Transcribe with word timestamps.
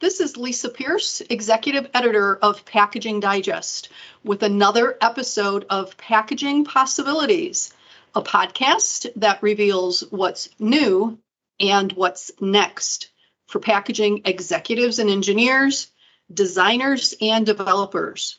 this 0.00 0.20
is 0.20 0.36
Lisa 0.36 0.68
Pierce, 0.68 1.22
Executive 1.30 1.88
Editor 1.94 2.36
of 2.36 2.64
Packaging 2.64 3.20
Digest, 3.20 3.88
with 4.24 4.42
another 4.42 4.96
episode 5.00 5.64
of 5.70 5.96
Packaging 5.96 6.64
Possibilities, 6.64 7.72
a 8.14 8.22
podcast 8.22 9.08
that 9.16 9.42
reveals 9.42 10.00
what's 10.10 10.48
new 10.58 11.18
and 11.58 11.92
what's 11.92 12.30
next 12.40 13.10
for 13.46 13.60
packaging 13.60 14.22
executives 14.24 14.98
and 14.98 15.10
engineers, 15.10 15.90
designers, 16.32 17.14
and 17.20 17.46
developers. 17.46 18.38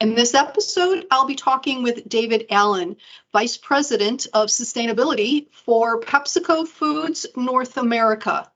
In 0.00 0.14
this 0.14 0.34
episode, 0.34 1.06
I'll 1.10 1.26
be 1.26 1.34
talking 1.34 1.82
with 1.82 2.08
David 2.08 2.46
Allen, 2.50 2.96
Vice 3.32 3.56
President 3.56 4.26
of 4.32 4.48
Sustainability 4.48 5.48
for 5.52 6.00
PepsiCo 6.00 6.66
Foods 6.68 7.26
North 7.36 7.76
America. 7.76 8.50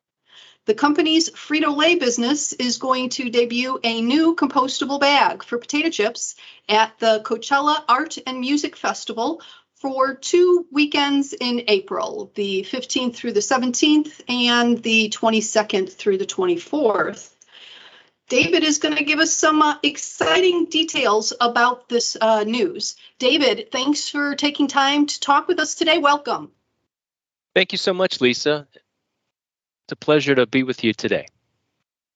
The 0.64 0.74
company's 0.74 1.28
Frito 1.30 1.76
Lay 1.76 1.96
business 1.96 2.52
is 2.52 2.78
going 2.78 3.08
to 3.10 3.30
debut 3.30 3.80
a 3.82 4.00
new 4.00 4.36
compostable 4.36 5.00
bag 5.00 5.42
for 5.42 5.58
potato 5.58 5.90
chips 5.90 6.36
at 6.68 6.96
the 7.00 7.20
Coachella 7.24 7.82
Art 7.88 8.16
and 8.28 8.38
Music 8.38 8.76
Festival 8.76 9.42
for 9.74 10.14
two 10.14 10.64
weekends 10.70 11.32
in 11.32 11.64
April, 11.66 12.30
the 12.36 12.62
15th 12.70 13.16
through 13.16 13.32
the 13.32 13.40
17th 13.40 14.20
and 14.28 14.80
the 14.84 15.08
22nd 15.08 15.92
through 15.92 16.18
the 16.18 16.26
24th. 16.26 17.30
David 18.28 18.62
is 18.62 18.78
going 18.78 18.96
to 18.96 19.04
give 19.04 19.18
us 19.18 19.32
some 19.32 19.60
uh, 19.62 19.78
exciting 19.82 20.66
details 20.66 21.32
about 21.40 21.88
this 21.88 22.16
uh, 22.20 22.44
news. 22.44 22.94
David, 23.18 23.72
thanks 23.72 24.08
for 24.08 24.36
taking 24.36 24.69
time 24.69 25.06
to 25.06 25.19
talk 25.19 25.48
with 25.48 25.58
us 25.58 25.74
today. 25.74 25.98
Welcome. 25.98 26.52
Thank 27.52 27.72
you 27.72 27.78
so 27.78 27.92
much, 27.92 28.20
Lisa. 28.20 28.69
A 29.92 29.96
pleasure 29.96 30.34
to 30.34 30.46
be 30.46 30.62
with 30.62 30.84
you 30.84 30.94
today. 30.94 31.26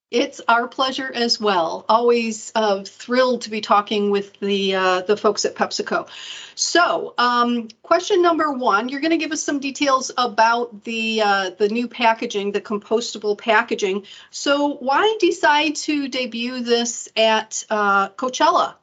It's 0.09 0.41
our 0.47 0.67
pleasure 0.67 1.11
as 1.13 1.39
well. 1.39 1.85
Always 1.87 2.51
uh, 2.55 2.83
thrilled 2.83 3.43
to 3.43 3.51
be 3.51 3.61
talking 3.61 4.09
with 4.09 4.33
the 4.39 4.73
uh, 4.73 5.01
the 5.01 5.15
folks 5.15 5.45
at 5.45 5.53
PepsiCo. 5.53 6.07
So, 6.55 7.13
um, 7.19 7.67
question 7.83 8.23
number 8.23 8.51
one: 8.51 8.89
You're 8.89 9.01
going 9.01 9.11
to 9.11 9.17
give 9.17 9.31
us 9.31 9.43
some 9.43 9.59
details 9.59 10.09
about 10.17 10.85
the 10.85 11.21
uh, 11.21 11.49
the 11.51 11.69
new 11.69 11.87
packaging, 11.87 12.51
the 12.51 12.61
compostable 12.61 13.37
packaging. 13.37 14.07
So, 14.31 14.73
why 14.77 15.15
decide 15.19 15.75
to 15.75 16.07
debut 16.07 16.61
this 16.61 17.09
at 17.15 17.63
uh, 17.69 18.09
Coachella, 18.09 18.73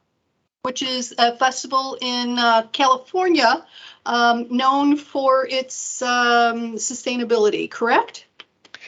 which 0.61 0.81
is 0.81 1.13
a 1.17 1.35
festival 1.35 1.97
in 1.99 2.39
uh, 2.39 2.67
California 2.71 3.65
um, 4.05 4.55
known 4.55 4.95
for 4.95 5.45
its 5.45 6.01
um, 6.01 6.75
sustainability? 6.75 7.69
Correct. 7.69 8.25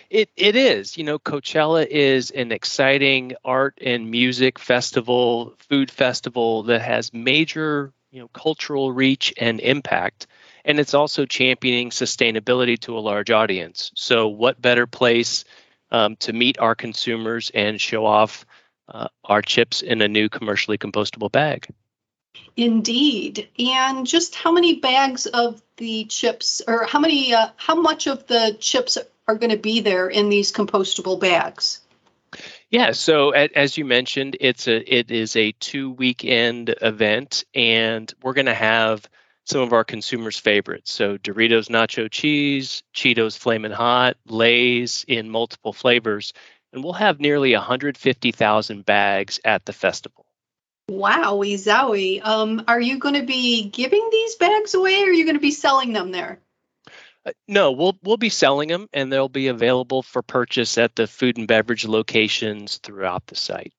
It 0.10 0.30
it 0.38 0.56
is. 0.56 0.98
You 0.98 1.04
know, 1.04 1.20
Coachella 1.20 1.86
is 1.86 2.32
an 2.32 2.52
exciting 2.52 3.34
art 3.44 3.78
and 3.82 4.10
music 4.10 4.58
festival, 4.58 5.56
food 5.70 5.92
festival 5.92 6.64
that 6.64 6.82
has 6.82 7.14
major, 7.14 7.92
you 8.12 8.22
know, 8.22 8.30
cultural 8.30 8.92
reach 8.92 9.34
and 9.38 9.60
impact. 9.60 10.28
And 10.64 10.80
it's 10.80 10.94
also 10.94 11.26
championing 11.26 11.90
sustainability 11.90 12.80
to 12.82 12.98
a 12.98 13.00
large 13.00 13.32
audience. 13.32 13.92
So, 13.96 14.30
what 14.30 14.62
better 14.62 14.88
place 14.88 15.44
um, 15.92 16.16
to 16.18 16.32
meet 16.32 16.58
our 16.60 16.76
consumers 16.76 17.52
and 17.54 17.80
show 17.80 18.06
off 18.06 18.46
uh, 18.88 19.08
our 19.26 19.42
chips 19.42 19.82
in 19.82 20.02
a 20.02 20.08
new 20.08 20.30
commercially 20.30 20.78
compostable 20.78 21.32
bag? 21.32 21.68
Indeed. 22.56 23.50
And 23.60 24.08
just 24.08 24.36
how 24.36 24.52
many 24.52 24.80
bags 24.80 25.26
of 25.26 25.62
the 25.78 26.06
chips, 26.06 26.62
or 26.66 26.86
how 26.86 27.00
many, 27.00 27.34
uh, 27.34 27.50
how 27.56 27.76
much 27.76 28.08
of 28.08 28.26
the 28.28 28.56
chips 28.60 28.98
are 29.28 29.36
going 29.36 29.52
to 29.52 29.58
be 29.58 29.82
there 29.82 30.08
in 30.08 30.30
these 30.30 30.52
compostable 30.52 31.20
bags? 31.20 31.82
Yeah, 32.70 32.92
so 32.92 33.32
as 33.32 33.78
you 33.78 33.86
mentioned, 33.86 34.38
it's 34.42 34.68
a 34.68 34.96
it 34.96 35.12
is 35.12 35.36
a 35.36 35.54
two 35.54 35.92
weekend 35.92 36.76
event, 36.82 37.46
and 37.56 38.14
we're 38.22 38.34
going 38.34 38.48
to 38.48 38.54
have 38.54 39.08
some 39.46 39.62
of 39.62 39.72
our 39.72 39.86
consumers' 39.86 40.38
favorites. 40.38 40.92
So 40.92 41.18
Doritos 41.18 41.70
Nacho 41.70 42.12
Cheese, 42.12 42.84
Cheetos 42.94 43.38
Flamin' 43.38 43.72
Hot, 43.72 44.18
Lay's 44.28 45.06
in 45.08 45.30
multiple 45.30 45.72
flavors, 45.72 46.34
and 46.74 46.84
we'll 46.84 46.94
have 46.94 47.22
nearly 47.22 47.54
150,000 47.54 48.86
bags 48.86 49.40
at 49.46 49.66
the 49.66 49.72
festival. 49.72 50.26
Wowie 50.92 51.56
zowie! 51.56 52.26
Um, 52.26 52.64
are 52.68 52.80
you 52.80 53.00
going 53.00 53.16
to 53.16 53.26
be 53.26 53.70
giving 53.70 54.10
these 54.12 54.36
bags 54.36 54.74
away, 54.74 55.04
or 55.04 55.08
are 55.08 55.14
you 55.14 55.24
going 55.24 55.36
to 55.36 55.42
be 55.42 55.52
selling 55.52 55.94
them 55.94 56.12
there? 56.12 56.40
Uh, 57.28 57.32
no, 57.48 57.74
we'll 57.74 57.98
we'll 58.04 58.18
be 58.18 58.30
selling 58.30 58.70
them, 58.70 58.88
and 58.94 59.12
they'll 59.12 59.28
be 59.28 59.48
available 59.48 60.02
for 60.02 60.22
purchase 60.22 60.78
at 60.78 60.96
the 60.96 61.08
food 61.08 61.38
and 61.38 61.48
beverage 61.48 61.86
locations 61.86 62.78
throughout 62.78 63.28
the 63.28 63.36
site. 63.36 63.74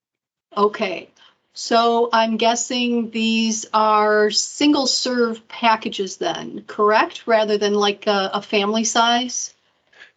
Okay, 0.55 1.09
so 1.55 2.11
I'm 2.13 2.37
guessing 2.37 3.11
these 3.11 3.67
are 3.73 4.31
single 4.31 4.87
serve 4.87 5.49
packages, 5.49 6.19
then, 6.19 6.65
correct? 6.67 7.27
Rather 7.27 7.57
than 7.57 7.73
like 7.73 8.07
a, 8.07 8.31
a 8.35 8.43
family 8.43 8.85
size. 8.85 9.55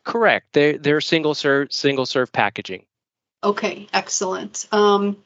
Correct. 0.04 0.48
They're 0.52 0.78
they're 0.78 1.02
single 1.02 1.34
serve 1.34 1.72
single 1.72 2.06
serve 2.06 2.34
packaging. 2.34 2.86
Okay, 3.44 3.88
excellent. 3.94 4.68
Um, 4.72 5.24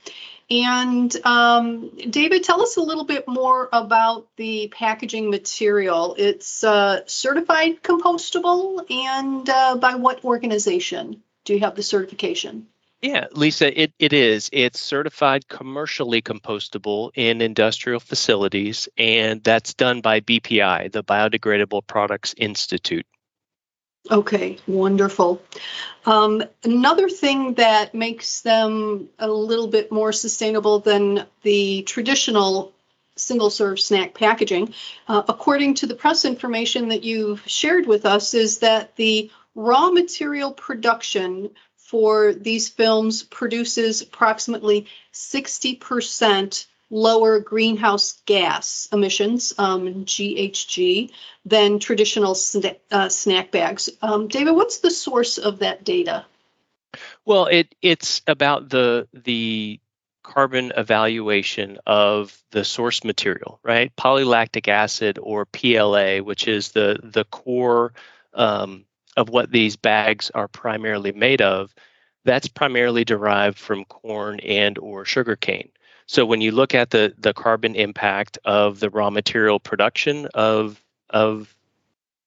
and 0.50 1.16
um, 1.26 1.90
David, 2.10 2.44
tell 2.44 2.62
us 2.62 2.78
a 2.78 2.82
little 2.82 3.06
bit 3.06 3.28
more 3.28 3.68
about 3.74 4.28
the 4.38 4.68
packaging 4.68 5.30
material. 5.30 6.16
It's 6.18 6.64
uh, 6.64 7.02
certified 7.08 7.82
compostable, 7.82 8.90
and 8.90 9.50
uh, 9.50 9.78
by 9.78 9.96
what 9.96 10.24
organization 10.24 11.24
do 11.46 11.54
you 11.54 11.62
have 11.62 11.76
the 11.76 11.84
certification? 11.84 12.68
Yeah, 13.02 13.28
Lisa, 13.32 13.82
it, 13.82 13.94
it 14.00 14.14
is. 14.14 14.50
It's 14.52 14.80
certified 14.80 15.48
commercially 15.48 16.22
compostable 16.22 17.12
in 17.14 17.42
industrial 17.42 18.00
facilities, 18.00 18.90
and 18.98 19.44
that's 19.44 19.74
done 19.74 20.02
by 20.02 20.22
BPI, 20.22 20.92
the 20.92 21.04
Biodegradable 21.04 21.86
Products 21.86 22.34
Institute. 22.38 23.06
Okay, 24.12 24.58
wonderful. 24.68 25.42
Um, 26.06 26.44
another 26.64 27.10
thing 27.10 27.56
that 27.56 27.96
makes 27.96 28.42
them 28.42 29.10
a 29.18 29.28
little 29.28 29.68
bit 29.68 29.92
more 29.92 30.14
sustainable 30.14 30.80
than 30.80 31.26
the 31.42 31.82
traditional 31.84 32.74
single 33.16 33.50
serve 33.50 33.80
snack 33.80 34.14
packaging, 34.14 34.74
uh, 35.08 35.24
according 35.28 35.76
to 35.76 35.88
the 35.88 35.96
press 35.96 36.26
information 36.26 36.90
that 36.90 37.04
you've 37.04 37.42
shared 37.48 37.88
with 37.88 38.06
us, 38.06 38.34
is 38.34 38.60
that 38.60 38.96
the 38.96 39.32
raw 39.56 39.90
material 39.90 40.52
production 40.52 41.50
for 41.78 42.34
these 42.34 42.70
films 42.70 43.24
produces 43.24 44.02
approximately 44.02 44.88
60% 45.14 46.66
lower 46.90 47.40
greenhouse 47.40 48.22
gas 48.26 48.88
emissions, 48.92 49.54
um, 49.58 50.06
GHG, 50.06 51.12
than 51.46 51.80
traditional 51.80 52.34
sna- 52.34 52.78
uh, 52.92 53.10
snack 53.10 53.52
bags. 53.52 53.90
Um, 54.02 54.28
David, 54.28 54.52
what's 54.52 54.80
the 54.80 54.92
source 54.92 55.38
of 55.38 55.60
that 55.60 55.84
data? 55.84 56.26
Well, 57.26 57.48
it 57.48 57.76
it's 57.82 58.22
about 58.28 58.70
the 58.70 59.08
the 59.14 59.80
carbon 60.24 60.74
evaluation 60.76 61.78
of 61.86 62.36
the 62.52 62.64
source 62.64 63.04
material, 63.04 63.60
right? 63.64 63.96
Polylactic 63.96 64.68
acid 64.68 65.20
or 65.22 65.46
PLA, 65.46 66.18
which 66.18 66.48
is 66.48 66.72
the 66.72 67.00
the 67.04 67.26
core 67.26 67.94
um, 68.34 68.86
of 69.18 69.30
what 69.30 69.52
these 69.52 69.76
bags 69.76 70.32
are 70.34 70.48
primarily 70.48 71.12
made 71.12 71.42
of. 71.42 71.74
That's 72.24 72.48
primarily 72.48 73.06
derived 73.06 73.60
from 73.60 73.86
corn 73.86 74.40
and 74.40 74.78
or 74.80 75.06
sugarcane. 75.06 75.70
So 76.08 76.26
when 76.26 76.42
you 76.42 76.52
look 76.52 76.76
at 76.76 76.90
the 76.90 77.14
the 77.18 77.34
carbon 77.34 77.76
impact 77.76 78.38
of 78.46 78.80
the 78.80 78.90
raw 78.90 79.10
material 79.10 79.60
production 79.60 80.28
of 80.34 80.82
of 81.10 81.56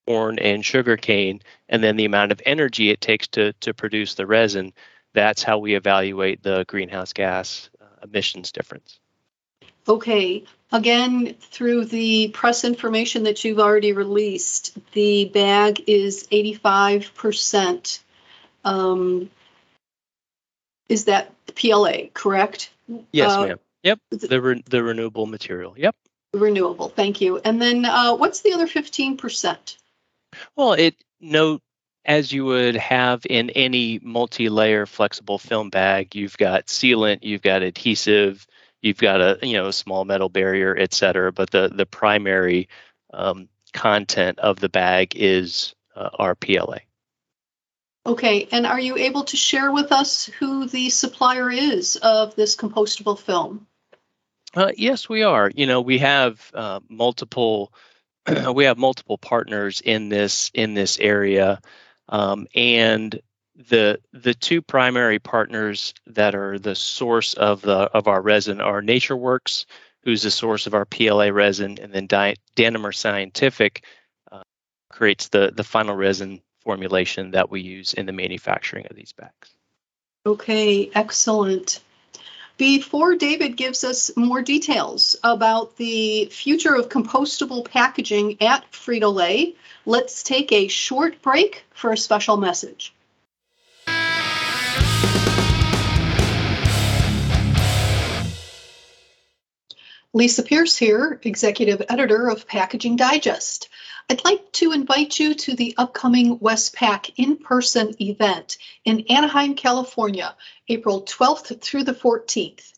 corn 0.06 0.38
and 0.38 0.64
sugarcane, 0.64 1.42
and 1.68 1.82
then 1.82 1.96
the 1.96 2.04
amount 2.04 2.32
of 2.32 2.40
energy 2.44 2.90
it 2.90 3.00
takes 3.00 3.28
to 3.28 3.52
to 3.54 3.74
produce 3.74 4.14
the 4.14 4.26
resin, 4.26 4.72
that's 5.12 5.42
how 5.42 5.58
we 5.58 5.74
evaluate 5.74 6.42
the 6.42 6.64
greenhouse 6.66 7.12
gas 7.12 7.70
uh, 7.80 7.84
emissions 8.04 8.52
difference. 8.52 8.98
Okay. 9.86 10.44
Again, 10.70 11.34
through 11.40 11.86
the 11.86 12.28
press 12.28 12.64
information 12.64 13.22
that 13.22 13.42
you've 13.42 13.58
already 13.58 13.94
released, 13.94 14.76
the 14.92 15.24
bag 15.24 15.82
is 15.86 16.28
85%. 16.30 18.00
Um, 18.64 19.30
is 20.90 21.06
that 21.06 21.32
PLA, 21.54 22.08
correct? 22.12 22.70
Yes, 23.12 23.32
uh, 23.32 23.46
ma'am. 23.46 23.58
Yep, 23.88 24.00
the 24.10 24.40
re- 24.42 24.62
the 24.68 24.82
renewable 24.82 25.24
material. 25.24 25.74
Yep. 25.78 25.96
Renewable. 26.34 26.90
Thank 26.90 27.22
you. 27.22 27.38
And 27.38 27.60
then 27.60 27.86
uh, 27.86 28.14
what's 28.14 28.42
the 28.42 28.52
other 28.52 28.66
fifteen 28.66 29.16
percent? 29.16 29.78
Well, 30.56 30.74
it 30.74 30.94
no 31.22 31.60
as 32.04 32.30
you 32.30 32.44
would 32.44 32.76
have 32.76 33.24
in 33.28 33.48
any 33.50 33.98
multi-layer 34.02 34.84
flexible 34.84 35.38
film 35.38 35.70
bag, 35.70 36.14
you've 36.14 36.36
got 36.36 36.66
sealant, 36.66 37.20
you've 37.22 37.40
got 37.40 37.62
adhesive, 37.62 38.46
you've 38.82 38.98
got 38.98 39.22
a 39.22 39.38
you 39.42 39.54
know 39.54 39.68
a 39.68 39.72
small 39.72 40.04
metal 40.04 40.28
barrier, 40.28 40.76
et 40.76 40.92
cetera. 40.92 41.32
But 41.32 41.50
the 41.50 41.70
the 41.74 41.86
primary 41.86 42.68
um, 43.14 43.48
content 43.72 44.38
of 44.38 44.60
the 44.60 44.68
bag 44.68 45.16
is 45.16 45.74
uh, 45.96 46.10
our 46.18 46.34
PLA. 46.34 46.80
Okay, 48.04 48.48
and 48.52 48.66
are 48.66 48.80
you 48.80 48.98
able 48.98 49.24
to 49.24 49.36
share 49.38 49.72
with 49.72 49.92
us 49.92 50.26
who 50.26 50.66
the 50.66 50.90
supplier 50.90 51.50
is 51.50 51.96
of 51.96 52.34
this 52.36 52.54
compostable 52.54 53.18
film? 53.18 53.66
Uh, 54.54 54.72
yes, 54.76 55.08
we 55.08 55.22
are. 55.22 55.50
You 55.54 55.66
know, 55.66 55.80
we 55.80 55.98
have 55.98 56.50
uh, 56.54 56.80
multiple 56.88 57.72
we 58.54 58.64
have 58.64 58.78
multiple 58.78 59.18
partners 59.18 59.80
in 59.80 60.08
this 60.08 60.50
in 60.54 60.74
this 60.74 60.98
area, 60.98 61.60
um, 62.08 62.46
and 62.54 63.20
the 63.70 64.00
the 64.12 64.34
two 64.34 64.62
primary 64.62 65.18
partners 65.18 65.94
that 66.06 66.34
are 66.34 66.58
the 66.58 66.74
source 66.74 67.34
of 67.34 67.60
the 67.62 67.76
of 67.76 68.08
our 68.08 68.20
resin 68.20 68.60
are 68.60 68.82
NatureWorks, 68.82 69.66
who's 70.02 70.22
the 70.22 70.30
source 70.30 70.66
of 70.66 70.74
our 70.74 70.84
PLA 70.84 71.28
resin, 71.32 71.78
and 71.80 71.92
then 71.92 72.06
Di- 72.06 72.36
Danimer 72.56 72.94
Scientific 72.94 73.84
uh, 74.30 74.42
creates 74.90 75.28
the 75.28 75.52
the 75.54 75.64
final 75.64 75.94
resin 75.94 76.40
formulation 76.60 77.32
that 77.32 77.50
we 77.50 77.60
use 77.60 77.94
in 77.94 78.06
the 78.06 78.12
manufacturing 78.12 78.86
of 78.90 78.96
these 78.96 79.12
bags. 79.12 79.54
Okay, 80.26 80.90
excellent. 80.94 81.80
Before 82.58 83.14
David 83.14 83.56
gives 83.56 83.84
us 83.84 84.10
more 84.16 84.42
details 84.42 85.14
about 85.22 85.76
the 85.76 86.24
future 86.24 86.74
of 86.74 86.88
compostable 86.88 87.64
packaging 87.64 88.42
at 88.42 88.68
Frito 88.72 89.14
Lay, 89.14 89.54
let's 89.86 90.24
take 90.24 90.50
a 90.50 90.66
short 90.66 91.22
break 91.22 91.64
for 91.70 91.92
a 91.92 91.96
special 91.96 92.36
message. 92.36 92.92
Lisa 100.12 100.42
Pierce 100.42 100.76
here, 100.76 101.20
Executive 101.22 101.80
Editor 101.88 102.28
of 102.28 102.48
Packaging 102.48 102.96
Digest. 102.96 103.68
I'd 104.10 104.24
like 104.24 104.52
to 104.52 104.72
invite 104.72 105.20
you 105.20 105.34
to 105.34 105.54
the 105.54 105.74
upcoming 105.76 106.38
WestPack 106.38 107.12
in 107.18 107.36
person 107.36 107.94
event 108.00 108.56
in 108.82 109.04
Anaheim, 109.10 109.54
California, 109.54 110.34
April 110.66 111.02
12th 111.02 111.60
through 111.60 111.84
the 111.84 111.92
14th. 111.92 112.72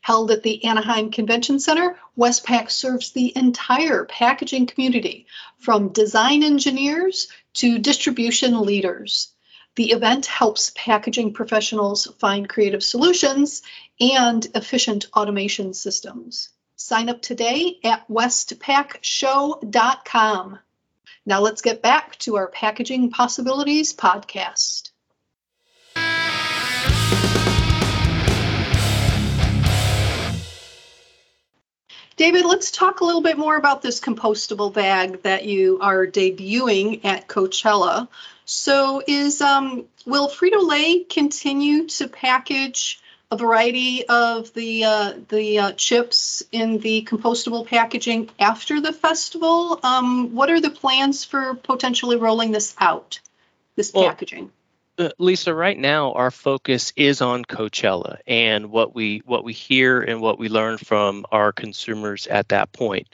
Held 0.00 0.32
at 0.32 0.42
the 0.42 0.64
Anaheim 0.64 1.12
Convention 1.12 1.60
Center, 1.60 2.00
WestPack 2.18 2.68
serves 2.68 3.12
the 3.12 3.32
entire 3.36 4.06
packaging 4.06 4.66
community, 4.66 5.26
from 5.60 5.90
design 5.90 6.42
engineers 6.42 7.28
to 7.54 7.78
distribution 7.78 8.60
leaders. 8.60 9.28
The 9.76 9.92
event 9.92 10.26
helps 10.26 10.72
packaging 10.74 11.32
professionals 11.32 12.08
find 12.18 12.48
creative 12.48 12.82
solutions 12.82 13.62
and 14.00 14.44
efficient 14.56 15.06
automation 15.14 15.74
systems. 15.74 16.48
Sign 16.74 17.08
up 17.08 17.22
today 17.22 17.78
at 17.84 18.08
westpackshow.com. 18.08 20.58
Now 21.24 21.40
let's 21.40 21.62
get 21.62 21.82
back 21.82 22.18
to 22.20 22.36
our 22.36 22.48
Packaging 22.48 23.10
Possibilities 23.10 23.94
podcast. 23.94 24.90
David, 32.16 32.44
let's 32.44 32.70
talk 32.70 33.00
a 33.00 33.04
little 33.04 33.22
bit 33.22 33.38
more 33.38 33.56
about 33.56 33.82
this 33.82 34.00
compostable 34.00 34.72
bag 34.72 35.22
that 35.22 35.44
you 35.44 35.78
are 35.80 36.06
debuting 36.06 37.04
at 37.04 37.26
Coachella. 37.26 38.08
So, 38.44 39.02
is 39.06 39.40
um, 39.40 39.86
will 40.04 40.28
Frito 40.28 40.66
Lay 40.66 41.04
continue 41.04 41.86
to 41.86 42.08
package 42.08 43.00
a 43.32 43.36
variety 43.36 44.06
of 44.06 44.52
the 44.52 44.84
uh, 44.84 45.14
the 45.30 45.58
uh, 45.58 45.72
chips 45.72 46.42
in 46.52 46.78
the 46.78 47.02
compostable 47.02 47.66
packaging 47.66 48.28
after 48.38 48.78
the 48.78 48.92
festival. 48.92 49.80
Um, 49.82 50.34
what 50.34 50.50
are 50.50 50.60
the 50.60 50.70
plans 50.70 51.24
for 51.24 51.54
potentially 51.54 52.16
rolling 52.16 52.52
this 52.52 52.76
out, 52.78 53.20
this 53.74 53.90
well, 53.94 54.04
packaging? 54.04 54.52
Uh, 54.98 55.08
Lisa, 55.18 55.54
right 55.54 55.78
now 55.78 56.12
our 56.12 56.30
focus 56.30 56.92
is 56.94 57.22
on 57.22 57.46
Coachella 57.46 58.18
and 58.26 58.70
what 58.70 58.94
we 58.94 59.22
what 59.24 59.44
we 59.44 59.54
hear 59.54 60.02
and 60.02 60.20
what 60.20 60.38
we 60.38 60.50
learn 60.50 60.76
from 60.76 61.24
our 61.32 61.52
consumers 61.52 62.26
at 62.26 62.50
that 62.50 62.70
point. 62.72 63.08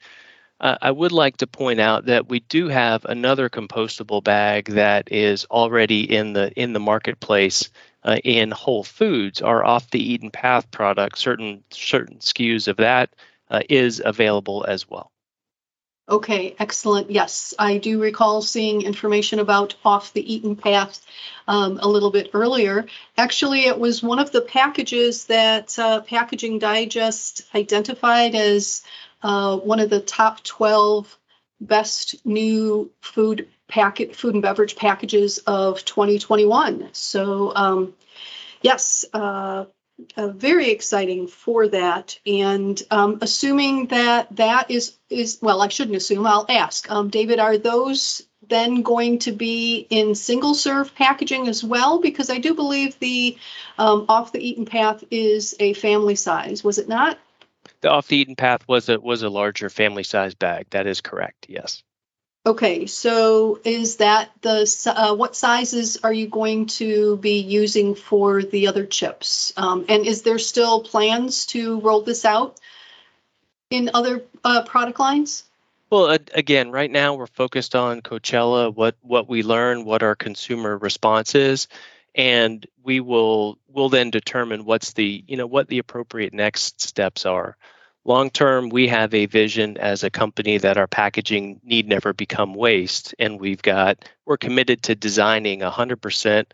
Uh, 0.60 0.76
I 0.82 0.90
would 0.90 1.12
like 1.12 1.36
to 1.38 1.46
point 1.46 1.80
out 1.80 2.06
that 2.06 2.28
we 2.28 2.40
do 2.40 2.68
have 2.68 3.04
another 3.04 3.48
compostable 3.48 4.22
bag 4.22 4.66
that 4.70 5.12
is 5.12 5.44
already 5.46 6.02
in 6.12 6.32
the 6.32 6.52
in 6.52 6.72
the 6.72 6.80
marketplace 6.80 7.70
uh, 8.04 8.18
in 8.24 8.50
Whole 8.50 8.82
Foods. 8.84 9.40
Our 9.40 9.64
off 9.64 9.90
the 9.90 10.02
eaten 10.12 10.30
path 10.30 10.70
product, 10.70 11.18
certain 11.18 11.62
certain 11.70 12.18
SKUs 12.18 12.66
of 12.68 12.78
that 12.78 13.14
uh, 13.50 13.62
is 13.68 14.02
available 14.04 14.64
as 14.66 14.88
well. 14.88 15.12
Okay, 16.08 16.56
excellent. 16.58 17.10
Yes, 17.10 17.52
I 17.58 17.76
do 17.76 18.00
recall 18.00 18.40
seeing 18.40 18.80
information 18.80 19.40
about 19.40 19.74
off 19.84 20.14
the 20.14 20.34
eaten 20.34 20.56
path 20.56 21.04
um, 21.46 21.78
a 21.82 21.88
little 21.88 22.10
bit 22.10 22.30
earlier. 22.32 22.86
Actually, 23.18 23.66
it 23.66 23.78
was 23.78 24.02
one 24.02 24.18
of 24.18 24.32
the 24.32 24.40
packages 24.40 25.26
that 25.26 25.78
uh, 25.78 26.00
Packaging 26.00 26.60
Digest 26.60 27.42
identified 27.54 28.34
as 28.34 28.82
uh, 29.22 29.58
one 29.58 29.80
of 29.80 29.90
the 29.90 30.00
top 30.00 30.42
12 30.44 31.18
best 31.60 32.24
new 32.24 32.90
food 33.02 33.48
packet 33.66 34.16
food 34.16 34.32
and 34.32 34.42
beverage 34.42 34.76
packages 34.76 35.38
of 35.38 35.84
2021. 35.84 36.88
So 36.92 37.52
um, 37.54 37.94
yes, 38.62 39.04
uh, 39.12 39.66
uh, 40.16 40.28
very 40.28 40.70
exciting 40.70 41.26
for 41.26 41.68
that. 41.68 42.18
And 42.26 42.80
um, 42.90 43.18
assuming 43.20 43.86
that 43.86 44.34
that 44.36 44.70
is 44.70 44.96
is 45.10 45.38
well, 45.40 45.62
I 45.62 45.68
shouldn't 45.68 45.96
assume. 45.96 46.26
I'll 46.26 46.46
ask. 46.48 46.90
Um, 46.90 47.08
David, 47.08 47.38
are 47.38 47.58
those 47.58 48.22
then 48.48 48.82
going 48.82 49.18
to 49.20 49.32
be 49.32 49.86
in 49.90 50.14
single 50.14 50.54
serve 50.54 50.94
packaging 50.94 51.48
as 51.48 51.62
well? 51.62 52.00
Because 52.00 52.30
I 52.30 52.38
do 52.38 52.54
believe 52.54 52.98
the 52.98 53.36
um, 53.76 54.06
off 54.08 54.32
the 54.32 54.46
eaten 54.46 54.66
path 54.66 55.04
is 55.10 55.54
a 55.60 55.74
family 55.74 56.16
size. 56.16 56.62
Was 56.62 56.78
it 56.78 56.88
not? 56.88 57.18
The 57.80 57.90
off 57.90 58.08
the 58.08 58.16
eaten 58.16 58.36
path 58.36 58.66
was 58.66 58.88
a 58.88 58.98
was 58.98 59.22
a 59.22 59.28
larger 59.28 59.68
family 59.68 60.04
size 60.04 60.34
bag. 60.34 60.66
That 60.70 60.86
is 60.86 61.00
correct. 61.00 61.46
Yes. 61.48 61.82
Okay, 62.48 62.86
so 62.86 63.60
is 63.62 63.96
that 63.96 64.30
the 64.40 64.64
uh, 64.86 65.14
what 65.14 65.36
sizes 65.36 65.98
are 66.02 66.12
you 66.14 66.28
going 66.28 66.64
to 66.80 67.18
be 67.18 67.40
using 67.40 67.94
for 67.94 68.42
the 68.42 68.68
other 68.68 68.86
chips? 68.86 69.52
Um, 69.58 69.84
and 69.90 70.06
is 70.06 70.22
there 70.22 70.38
still 70.38 70.82
plans 70.82 71.44
to 71.48 71.78
roll 71.80 72.00
this 72.00 72.24
out 72.24 72.58
in 73.68 73.90
other 73.92 74.22
uh, 74.42 74.62
product 74.62 74.98
lines? 74.98 75.44
Well, 75.90 76.16
again, 76.32 76.70
right 76.70 76.90
now 76.90 77.16
we're 77.16 77.26
focused 77.26 77.74
on 77.74 78.00
Coachella, 78.00 78.74
what 78.74 78.96
what 79.02 79.28
we 79.28 79.42
learn, 79.42 79.84
what 79.84 80.02
our 80.02 80.14
consumer 80.14 80.78
response 80.78 81.34
is, 81.34 81.68
and 82.14 82.66
we 82.82 83.00
will 83.00 83.58
will 83.68 83.90
then 83.90 84.08
determine 84.08 84.64
what's 84.64 84.94
the 84.94 85.22
you 85.26 85.36
know 85.36 85.46
what 85.46 85.68
the 85.68 85.80
appropriate 85.80 86.32
next 86.32 86.80
steps 86.80 87.26
are. 87.26 87.58
Long 88.08 88.30
term, 88.30 88.70
we 88.70 88.88
have 88.88 89.12
a 89.12 89.26
vision 89.26 89.76
as 89.76 90.02
a 90.02 90.08
company 90.08 90.56
that 90.56 90.78
our 90.78 90.86
packaging 90.86 91.60
need 91.62 91.86
never 91.86 92.14
become 92.14 92.54
waste, 92.54 93.14
and 93.18 93.38
we've 93.38 93.60
got 93.60 94.02
we're 94.24 94.38
committed 94.38 94.84
to 94.84 94.94
designing 94.94 95.60
100% 95.60 96.46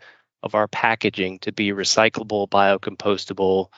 of 0.43 0.53
our 0.53 0.67
packaging 0.67 1.39
to 1.39 1.53
be 1.53 1.69
recyclable, 1.69 2.49
biocompostable, 2.49 3.69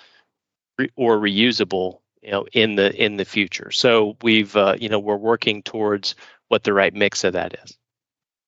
or 0.95 1.17
reusable, 1.19 1.99
you 2.23 2.31
know, 2.31 2.47
in 2.51 2.77
the 2.77 2.91
in 2.95 3.15
the 3.15 3.25
future. 3.25 3.69
So 3.69 4.17
we've 4.23 4.55
uh, 4.55 4.75
you 4.79 4.89
know 4.89 4.97
we're 4.97 5.15
working 5.15 5.61
towards 5.61 6.15
what 6.47 6.63
the 6.63 6.73
right 6.73 6.95
mix 6.95 7.23
of 7.25 7.33
that 7.33 7.59
is. 7.63 7.77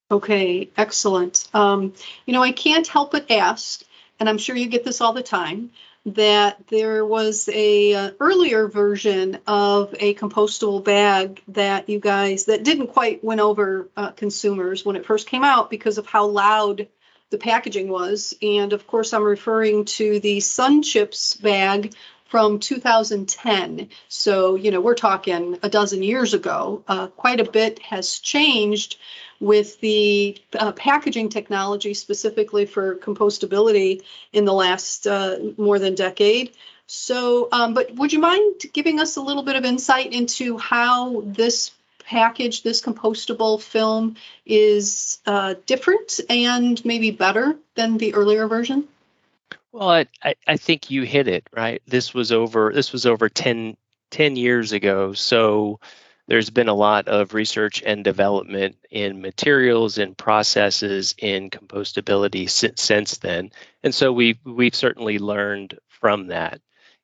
Okay, 0.10 0.72
excellent. 0.76 1.48
Um, 1.54 1.94
you 2.26 2.34
know, 2.34 2.42
I 2.42 2.52
can't 2.52 2.88
help 2.88 3.12
but 3.12 3.30
ask, 3.30 3.84
and 4.20 4.28
I'm 4.28 4.40
sure 4.40 4.56
you 4.56 4.70
get 4.70 4.86
this 4.86 5.02
all 5.02 5.14
the 5.14 5.22
time 5.22 5.70
that 6.06 6.68
there 6.68 7.06
was 7.06 7.50
a 7.50 7.94
uh, 7.94 8.12
earlier 8.20 8.68
version 8.68 9.38
of 9.46 9.94
a 10.00 10.16
compostable 10.16 10.84
bag 10.84 11.42
that 11.50 11.90
you 11.90 12.00
guys 12.00 12.46
that 12.46 12.64
didn't 12.64 12.88
quite 12.88 13.24
win 13.24 13.40
over 13.40 13.90
uh, 13.98 14.12
consumers 14.12 14.86
when 14.86 14.96
it 14.96 15.06
first 15.06 15.28
came 15.28 15.44
out 15.44 15.70
because 15.70 15.98
of 15.98 16.08
how 16.08 16.26
loud 16.28 16.88
the 17.30 17.38
packaging 17.38 17.90
was. 17.90 18.34
And 18.42 18.74
of 18.74 18.88
course 18.88 19.14
i'm 19.14 19.24
referring 19.24 19.86
to 19.86 20.20
the 20.20 20.40
sun 20.40 20.82
chips 20.84 21.36
bag 21.36 21.94
from 22.30 22.60
2010 22.60 23.90
so 24.08 24.56
you 24.56 24.72
know 24.72 24.80
we're 24.80 24.96
talking 24.96 25.60
a 25.64 25.70
dozen 25.70 26.02
years 26.04 26.34
ago 26.34 26.84
uh, 26.88 27.08
quite 27.08 27.40
a 27.40 27.52
bit 27.52 27.80
has 27.80 28.20
changed 28.20 28.98
with 29.40 29.80
the 29.80 30.38
uh, 30.58 30.72
packaging 30.74 31.30
technology 31.30 31.94
specifically 31.94 32.66
for 32.66 32.96
compostability 32.96 34.04
in 34.34 34.46
the 34.46 34.54
last 34.54 35.08
uh, 35.08 35.38
more 35.58 35.80
than 35.80 35.96
decade. 35.96 36.52
So, 36.88 37.48
um, 37.52 37.74
but 37.74 37.94
would 37.96 38.12
you 38.12 38.20
mind 38.20 38.62
giving 38.74 39.00
us 39.00 39.16
a 39.16 39.22
little 39.22 39.44
bit 39.44 39.56
of 39.56 39.64
insight 39.64 40.12
into 40.12 40.58
how 40.58 41.22
this 41.22 41.72
package, 42.06 42.64
this 42.64 42.82
compostable 42.82 43.62
film, 43.62 44.16
is 44.46 45.20
uh, 45.26 45.56
different 45.66 46.20
and 46.30 46.84
maybe 46.84 47.12
better 47.12 47.56
than 47.76 47.98
the 47.98 48.16
earlier 48.16 48.48
version? 48.48 48.88
Well, 49.72 49.90
I, 50.24 50.36
I 50.48 50.58
think 50.58 50.90
you 50.90 51.04
hit 51.04 51.28
it 51.28 51.48
right. 51.56 51.82
This 51.86 52.14
was 52.14 52.32
over. 52.32 52.72
This 52.74 52.92
was 52.92 53.06
over 53.06 53.30
10, 53.30 53.78
10 54.12 54.36
years 54.36 54.72
ago. 54.72 55.14
So 55.14 55.80
there's 56.28 56.50
been 56.50 56.70
a 56.70 56.74
lot 56.74 57.08
of 57.08 57.34
research 57.34 57.84
and 57.86 58.04
development 58.04 58.78
in 58.90 59.22
materials 59.22 59.98
and 59.98 60.18
processes 60.18 61.14
in 61.18 61.50
compostability 61.50 62.50
since, 62.50 62.82
since 62.82 63.18
then. 63.18 63.52
And 63.84 63.94
so 63.94 64.12
we've, 64.12 64.40
we've 64.44 64.76
certainly 64.76 65.20
learned 65.20 65.78
from 65.88 66.28
that. 66.28 66.62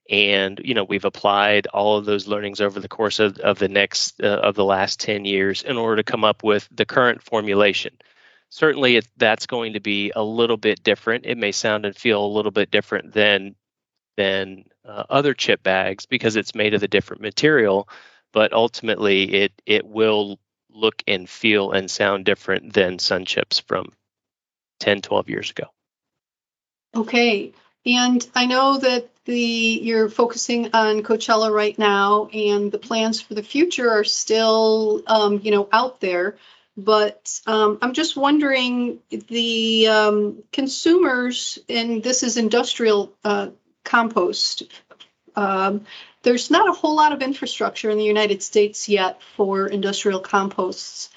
And, 0.10 0.60
you 0.63 0.75
know, 0.75 0.84
we've 0.84 1.05
applied 1.05 1.67
all 1.67 1.98
of 1.98 2.05
those 2.05 2.27
learnings 2.27 2.62
over 2.62 2.79
the 2.79 2.88
course 2.88 3.19
of, 3.19 3.39
of 3.39 3.57
the 3.57 3.67
next, 3.67 4.22
uh, 4.22 4.27
of 4.27 4.55
the 4.55 4.65
last 4.65 5.00
10 5.00 5.25
years 5.25 5.63
in 5.63 5.77
order 5.77 5.98
to 5.98 6.03
come 6.03 6.24
up 6.24 6.43
with 6.43 6.67
the 6.72 6.86
current 6.86 7.24
formulation. 7.24 7.98
Certainly, 8.55 8.95
it, 8.95 9.07
that's 9.17 9.47
going 9.47 9.74
to 9.74 9.81
be 9.81 10.13
a 10.15 10.24
little 10.24 10.55
bit 10.55 10.81
different. 10.81 11.25
It 11.25 11.38
may 11.38 11.51
sound 11.51 11.85
and 11.85 11.93
feel 11.93 12.25
a 12.25 12.35
little 12.35 12.51
bit 12.51 12.71
different 12.71 13.12
than 13.13 13.55
than 14.15 14.63
uh, 14.85 15.03
other 15.09 15.33
chip 15.33 15.62
bags 15.62 16.05
because 16.05 16.38
it's 16.38 16.55
made 16.55 16.74
of 16.74 16.81
a 16.81 16.88
different 16.88 17.21
material 17.21 17.89
but 18.31 18.53
ultimately 18.53 19.33
it 19.33 19.51
it 19.65 19.85
will 19.85 20.39
look 20.69 21.03
and 21.05 21.29
feel 21.29 21.71
and 21.71 21.91
sound 21.91 22.24
different 22.24 22.71
than 22.71 22.97
sun 22.97 23.25
chips 23.25 23.59
from 23.59 23.91
10 24.79 25.01
12 25.01 25.29
years 25.29 25.50
ago 25.50 25.65
okay 26.95 27.51
and 27.85 28.25
i 28.35 28.45
know 28.45 28.77
that 28.77 29.09
the 29.25 29.79
you're 29.81 30.09
focusing 30.09 30.69
on 30.74 31.03
coachella 31.03 31.51
right 31.51 31.77
now 31.77 32.27
and 32.27 32.71
the 32.71 32.77
plans 32.77 33.19
for 33.19 33.33
the 33.33 33.43
future 33.43 33.89
are 33.89 34.05
still 34.05 35.01
um, 35.07 35.41
you 35.43 35.51
know 35.51 35.67
out 35.74 36.00
there 36.00 36.38
but 36.77 37.39
um, 37.48 37.77
i'm 37.82 37.94
just 37.94 38.17
wondering 38.17 39.00
the 39.10 39.88
um, 39.88 40.44
consumers 40.51 41.60
and 41.70 42.03
this 42.03 42.24
is 42.24 42.38
industrial 42.38 43.13
uh, 43.24 43.50
compost 43.84 44.63
um, 45.36 45.86
there's 46.25 46.50
not 46.50 46.67
a 46.67 46.74
whole 46.74 46.96
lot 46.96 47.13
of 47.13 47.22
infrastructure 47.22 47.89
in 47.89 48.00
the 48.00 48.03
United 48.03 48.41
States 48.41 48.89
yet 48.89 49.22
for 49.36 49.67
industrial 49.67 50.20
composts. 50.20 51.10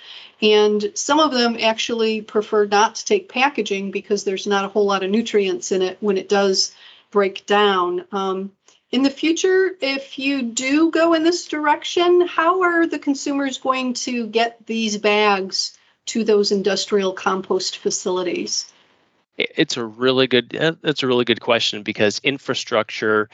And 0.43 0.93
some 0.95 1.19
of 1.19 1.33
them 1.33 1.57
actually 1.61 2.21
prefer 2.21 2.67
not 2.67 2.97
to 2.97 3.05
take 3.05 3.29
packaging 3.29 3.91
because 3.91 4.25
there's 4.25 4.47
not 4.47 4.67
a 4.67 4.69
whole 4.69 4.85
lot 4.85 5.03
of 5.03 5.11
nutrients 5.11 5.73
in 5.73 5.83
it 5.83 5.97
when 6.01 6.19
it 6.19 6.29
does 6.29 6.75
break 7.11 7.47
down. 7.47 8.05
Um, 8.13 8.53
in 8.91 9.03
the 9.03 9.11
future, 9.11 9.71
if 9.81 10.19
you 10.19 10.43
do 10.43 10.91
go 10.91 11.13
in 11.15 11.23
this 11.23 11.47
direction, 11.47 12.27
how 12.27 12.63
are 12.63 12.87
the 12.87 12.99
consumers 12.99 13.59
going 13.59 13.95
to 13.95 14.27
get 14.27 14.65
these 14.67 14.97
bags 14.97 15.77
to 16.07 16.25
those 16.25 16.53
industrial 16.53 17.13
compost 17.13 17.79
facilities? 17.79 18.73
It's 19.37 19.77
a 19.77 19.85
really 19.85 20.27
good. 20.27 20.51
That's 20.83 21.03
a 21.03 21.07
really 21.07 21.25
good 21.25 21.41
question 21.41 21.83
because 21.83 22.21
infrastructure 22.25 23.29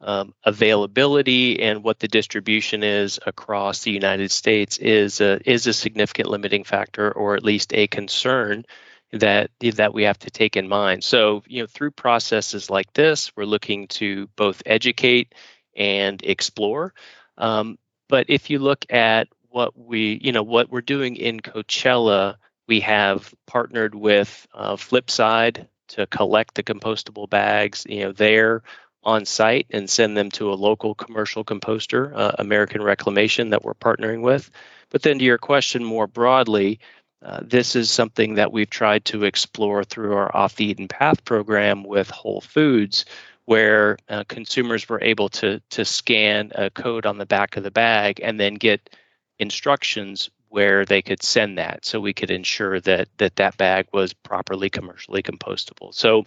um, 0.00 0.34
availability 0.44 1.60
and 1.60 1.82
what 1.82 1.98
the 1.98 2.06
distribution 2.06 2.84
is 2.84 3.18
across 3.26 3.82
the 3.82 3.90
United 3.90 4.30
States 4.30 4.78
is 4.78 5.20
a, 5.20 5.40
is 5.50 5.66
a 5.66 5.72
significant 5.72 6.28
limiting 6.28 6.62
factor, 6.62 7.10
or 7.10 7.34
at 7.34 7.42
least 7.42 7.74
a 7.74 7.88
concern 7.88 8.64
that 9.12 9.50
that 9.60 9.94
we 9.94 10.04
have 10.04 10.18
to 10.18 10.30
take 10.30 10.56
in 10.56 10.68
mind. 10.68 11.02
So, 11.02 11.42
you 11.46 11.62
know, 11.62 11.66
through 11.66 11.92
processes 11.92 12.70
like 12.70 12.92
this, 12.92 13.34
we're 13.36 13.44
looking 13.44 13.88
to 13.88 14.28
both 14.36 14.62
educate 14.66 15.34
and 15.76 16.20
explore. 16.22 16.92
Um, 17.36 17.78
but 18.08 18.26
if 18.28 18.50
you 18.50 18.58
look 18.58 18.84
at 18.90 19.28
what 19.50 19.78
we, 19.78 20.20
you 20.22 20.32
know, 20.32 20.42
what 20.42 20.70
we're 20.70 20.80
doing 20.80 21.16
in 21.16 21.40
Coachella, 21.40 22.36
we 22.66 22.80
have 22.80 23.34
partnered 23.46 23.94
with 23.94 24.46
uh, 24.54 24.76
Flipside 24.76 25.66
to 25.88 26.06
collect 26.06 26.54
the 26.54 26.62
compostable 26.62 27.28
bags. 27.28 27.86
You 27.88 28.04
know, 28.04 28.12
there 28.12 28.62
on 29.02 29.24
site 29.24 29.66
and 29.70 29.88
send 29.88 30.16
them 30.16 30.30
to 30.32 30.52
a 30.52 30.54
local 30.54 30.94
commercial 30.94 31.44
composter, 31.44 32.12
uh, 32.14 32.32
American 32.38 32.82
Reclamation, 32.82 33.50
that 33.50 33.64
we're 33.64 33.74
partnering 33.74 34.22
with. 34.22 34.50
But 34.90 35.02
then 35.02 35.18
to 35.18 35.24
your 35.24 35.38
question 35.38 35.84
more 35.84 36.06
broadly, 36.06 36.80
uh, 37.22 37.40
this 37.42 37.74
is 37.74 37.90
something 37.90 38.34
that 38.34 38.52
we've 38.52 38.70
tried 38.70 39.04
to 39.06 39.24
explore 39.24 39.84
through 39.84 40.14
our 40.14 40.34
Off 40.36 40.56
the 40.56 40.66
Eaten 40.66 40.88
Path 40.88 41.24
program 41.24 41.82
with 41.82 42.10
Whole 42.10 42.40
Foods, 42.40 43.04
where 43.44 43.98
uh, 44.08 44.24
consumers 44.28 44.88
were 44.88 45.02
able 45.02 45.28
to, 45.30 45.60
to 45.70 45.84
scan 45.84 46.52
a 46.54 46.70
code 46.70 47.06
on 47.06 47.18
the 47.18 47.26
back 47.26 47.56
of 47.56 47.64
the 47.64 47.70
bag 47.70 48.20
and 48.22 48.38
then 48.38 48.54
get 48.54 48.90
instructions 49.38 50.30
where 50.48 50.84
they 50.84 51.02
could 51.02 51.22
send 51.22 51.58
that 51.58 51.84
so 51.84 52.00
we 52.00 52.12
could 52.12 52.30
ensure 52.30 52.80
that 52.80 53.08
that, 53.18 53.36
that 53.36 53.56
bag 53.56 53.86
was 53.92 54.12
properly 54.12 54.70
commercially 54.70 55.22
compostable. 55.22 55.92
So 55.94 56.24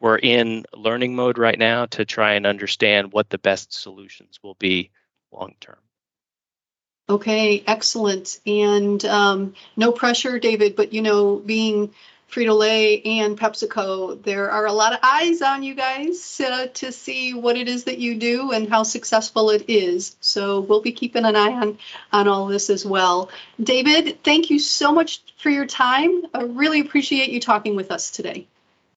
we're 0.00 0.18
in 0.18 0.64
learning 0.74 1.16
mode 1.16 1.38
right 1.38 1.58
now 1.58 1.86
to 1.86 2.04
try 2.04 2.34
and 2.34 2.46
understand 2.46 3.12
what 3.12 3.30
the 3.30 3.38
best 3.38 3.72
solutions 3.72 4.38
will 4.42 4.54
be 4.54 4.90
long 5.32 5.54
term. 5.60 5.83
Okay, 7.08 7.62
excellent. 7.66 8.40
And 8.46 9.04
um, 9.04 9.54
no 9.76 9.92
pressure, 9.92 10.38
David, 10.38 10.74
but 10.74 10.92
you 10.94 11.02
know, 11.02 11.36
being 11.36 11.92
Frito 12.30 12.56
Lay 12.58 13.02
and 13.02 13.38
PepsiCo, 13.38 14.22
there 14.22 14.50
are 14.50 14.66
a 14.66 14.72
lot 14.72 14.92
of 14.94 15.00
eyes 15.02 15.42
on 15.42 15.62
you 15.62 15.74
guys 15.74 16.40
uh, 16.40 16.66
to 16.74 16.90
see 16.90 17.34
what 17.34 17.56
it 17.56 17.68
is 17.68 17.84
that 17.84 17.98
you 17.98 18.16
do 18.16 18.52
and 18.52 18.68
how 18.68 18.82
successful 18.82 19.50
it 19.50 19.66
is. 19.68 20.16
So 20.20 20.60
we'll 20.60 20.80
be 20.80 20.92
keeping 20.92 21.24
an 21.24 21.36
eye 21.36 21.52
on 21.52 21.78
on 22.12 22.26
all 22.26 22.46
this 22.46 22.70
as 22.70 22.86
well. 22.86 23.28
David, 23.62 24.24
thank 24.24 24.50
you 24.50 24.58
so 24.58 24.90
much 24.90 25.20
for 25.36 25.50
your 25.50 25.66
time. 25.66 26.22
I 26.32 26.42
really 26.42 26.80
appreciate 26.80 27.30
you 27.30 27.40
talking 27.40 27.76
with 27.76 27.92
us 27.92 28.10
today. 28.10 28.46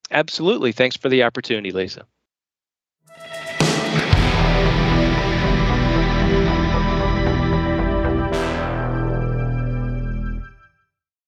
Absolutely. 0.10 0.72
Thanks 0.72 0.96
for 0.96 1.10
the 1.10 1.24
opportunity, 1.24 1.72
Lisa. 1.72 2.06